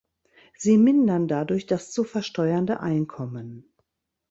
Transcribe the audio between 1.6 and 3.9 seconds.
das zu versteuernde Einkommen.